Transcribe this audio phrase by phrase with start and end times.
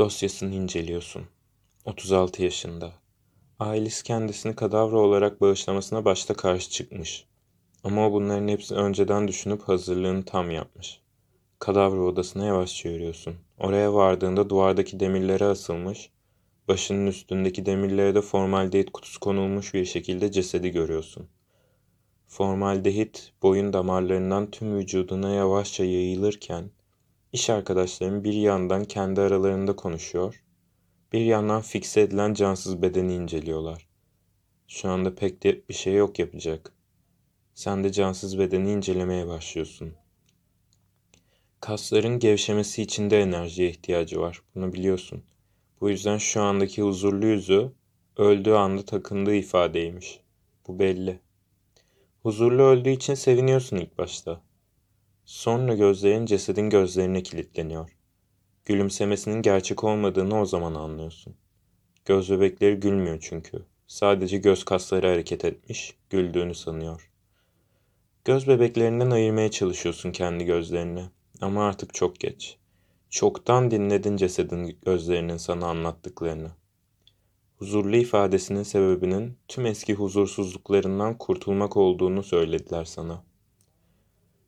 [0.00, 1.22] Dosyasını inceliyorsun.
[1.84, 2.92] 36 yaşında.
[3.58, 7.24] Ailesi kendisini kadavra olarak bağışlamasına başta karşı çıkmış.
[7.84, 11.00] Ama o bunların hepsini önceden düşünüp hazırlığını tam yapmış.
[11.58, 13.34] Kadavra odasına yavaşça yürüyorsun.
[13.58, 16.10] Oraya vardığında duvardaki demirlere asılmış,
[16.68, 21.28] başının üstündeki demirlere de formaldehit kutusu konulmuş bir şekilde cesedi görüyorsun.
[22.26, 26.70] Formaldehit boyun damarlarından tüm vücuduna yavaşça yayılırken
[27.32, 30.44] iş arkadaşların bir yandan kendi aralarında konuşuyor,
[31.12, 33.88] bir yandan fikse edilen cansız bedeni inceliyorlar.
[34.68, 36.72] Şu anda pek de bir şey yok yapacak.
[37.54, 39.94] Sen de cansız bedeni incelemeye başlıyorsun.
[41.60, 44.42] Kasların gevşemesi için de enerjiye ihtiyacı var.
[44.54, 45.22] Bunu biliyorsun.
[45.80, 47.72] Bu yüzden şu andaki huzurlu yüzü
[48.16, 50.20] öldüğü anda takındığı ifadeymiş.
[50.66, 51.20] Bu belli.
[52.22, 54.40] Huzurlu öldüğü için seviniyorsun ilk başta.
[55.30, 57.90] Sonra gözlerin cesedin gözlerine kilitleniyor.
[58.64, 61.34] Gülümsemesinin gerçek olmadığını o zaman anlıyorsun.
[62.04, 63.64] Göz bebekleri gülmüyor çünkü.
[63.86, 67.10] Sadece göz kasları hareket etmiş, güldüğünü sanıyor.
[68.24, 71.04] Göz bebeklerinden ayırmaya çalışıyorsun kendi gözlerini.
[71.40, 72.56] Ama artık çok geç.
[73.10, 76.50] Çoktan dinledin cesedin gözlerinin sana anlattıklarını.
[77.56, 83.29] Huzurlu ifadesinin sebebinin tüm eski huzursuzluklarından kurtulmak olduğunu söylediler sana.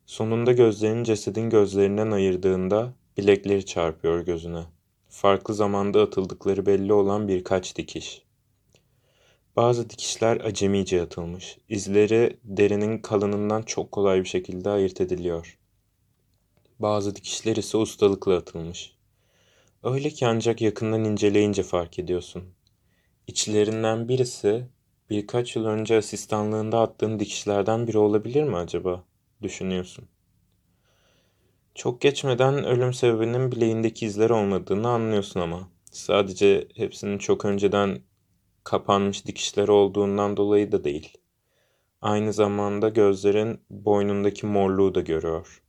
[0.07, 4.65] Sonunda gözlerini cesedin gözlerinden ayırdığında bilekleri çarpıyor gözüne.
[5.09, 8.23] Farklı zamanda atıldıkları belli olan birkaç dikiş.
[9.57, 11.59] Bazı dikişler acemice atılmış.
[11.69, 15.59] İzleri derinin kalınından çok kolay bir şekilde ayırt ediliyor.
[16.79, 18.97] Bazı dikişler ise ustalıkla atılmış.
[19.83, 22.43] Öyle ki ancak yakından inceleyince fark ediyorsun.
[23.27, 24.67] İçlerinden birisi
[25.11, 29.05] birkaç yıl önce asistanlığında attığın dikişlerden biri olabilir mi acaba?
[29.43, 30.09] Düşünüyorsun.
[31.75, 35.69] Çok geçmeden ölüm sebebinin bileğindeki izler olmadığını anlıyorsun ama.
[35.91, 38.01] Sadece hepsinin çok önceden
[38.65, 41.19] kapanmış dikişler olduğundan dolayı da değil.
[42.01, 45.63] Aynı zamanda gözlerin boynundaki morluğu da görüyor.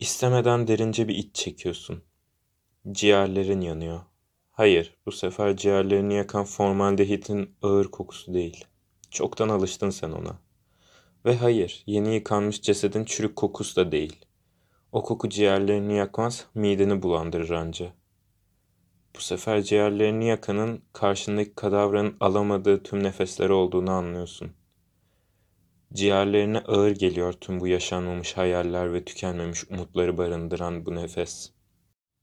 [0.00, 2.02] İstemeden derince bir iç çekiyorsun.
[2.92, 4.00] Ciğerlerin yanıyor.
[4.50, 8.64] Hayır, bu sefer ciğerlerini yakan formaldehitin ağır kokusu değil.
[9.10, 10.43] Çoktan alıştın sen ona.
[11.24, 14.24] Ve hayır, yeni yıkanmış cesedin çürük kokusu da değil.
[14.92, 17.92] O koku ciğerlerini yakmaz, mideni bulandırır anca.
[19.16, 24.52] Bu sefer ciğerlerini yakanın karşındaki kadavranın alamadığı tüm nefesleri olduğunu anlıyorsun.
[25.92, 31.50] Ciğerlerine ağır geliyor tüm bu yaşanmamış hayaller ve tükenmemiş umutları barındıran bu nefes.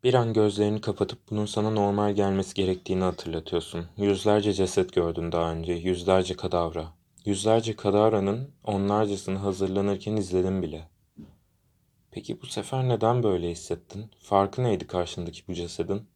[0.03, 3.87] Bir an gözlerini kapatıp bunun sana normal gelmesi gerektiğini hatırlatıyorsun.
[3.97, 7.00] Yüzlerce ceset gördün daha önce, yüzlerce kadavra.
[7.25, 10.89] Yüzlerce kadavranın onlarcasını hazırlanırken izledim bile.
[12.11, 14.11] Peki bu sefer neden böyle hissettin?
[14.19, 16.07] Farkı neydi karşındaki bu cesedin?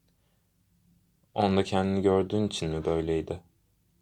[1.33, 3.39] Onda kendini gördüğün için mi böyleydi?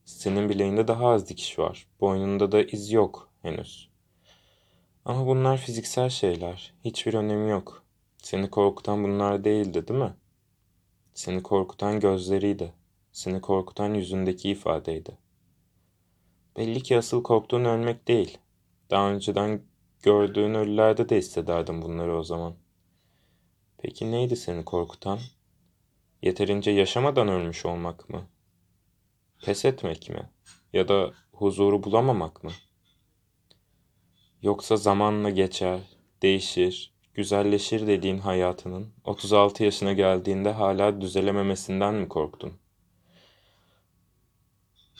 [0.05, 1.87] Senin bileğinde daha az dikiş var.
[1.99, 3.89] Boynunda da iz yok henüz.
[5.05, 6.73] Ama bunlar fiziksel şeyler.
[6.85, 7.83] Hiçbir önemi yok.
[8.17, 10.13] Seni korkutan bunlar değildi, değil mi?
[11.13, 12.73] Seni korkutan gözleriydi.
[13.11, 15.22] Seni korkutan yüzündeki ifadeydi.
[16.57, 18.37] Belli ki asıl korktuğun ölmek değil.
[18.89, 19.61] Daha önceden
[20.03, 22.55] gördüğün ölülerde de hissederdin bunları o zaman.
[23.77, 25.19] Peki neydi seni korkutan?
[26.21, 28.27] Yeterince yaşamadan ölmüş olmak mı?
[29.45, 30.29] Pes etmek mi?
[30.73, 32.51] Ya da huzuru bulamamak mı?
[34.41, 35.79] Yoksa zamanla geçer,
[36.21, 42.62] değişir, güzelleşir dediğin hayatının 36 yaşına geldiğinde hala düzelememesinden mi korktun?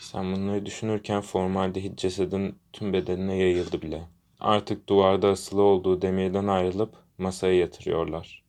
[0.03, 4.03] Sen bunları düşünürken formaldehit cesedin tüm bedenine yayıldı bile.
[4.39, 8.43] Artık duvarda asılı olduğu demirden ayrılıp masaya yatırıyorlar.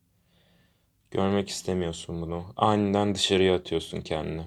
[1.11, 2.45] Görmek istemiyorsun bunu.
[2.57, 4.43] Aniden dışarıya atıyorsun kendini.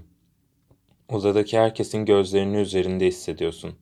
[1.09, 3.75] Odadaki herkesin gözlerini üzerinde hissediyorsun.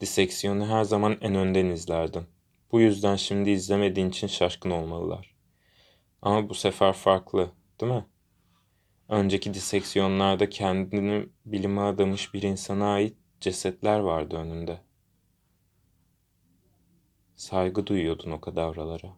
[0.00, 2.24] Diseksiyonu her zaman en önden izlerdin.
[2.72, 5.34] Bu yüzden şimdi izlemediğin için şaşkın olmalılar.
[6.22, 7.50] Ama bu sefer farklı,
[7.80, 8.04] değil mi?
[9.12, 14.80] Önceki diseksiyonlarda kendini bilime adamış bir insana ait cesetler vardı önünde.
[17.36, 19.16] Saygı duyuyordun o kadavralara.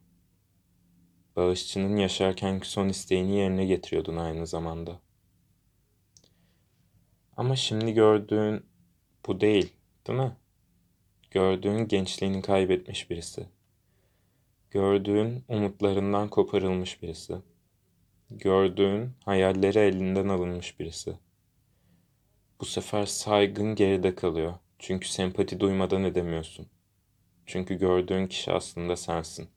[1.37, 5.01] Bağışçının yaşarkenki son isteğini yerine getiriyordun aynı zamanda.
[7.37, 8.67] Ama şimdi gördüğün
[9.27, 9.73] bu değil,
[10.07, 10.37] değil mi?
[11.31, 13.47] Gördüğün gençliğini kaybetmiş birisi.
[14.71, 17.54] Gördüğün umutlarından koparılmış birisi.
[18.31, 21.19] Gördüğün hayalleri elinden alınmış birisi.
[22.61, 24.55] Bu sefer saygın geride kalıyor.
[24.79, 26.67] Çünkü sempati duymadan edemiyorsun.
[27.47, 29.49] Çünkü gördüğün kişi aslında sensin.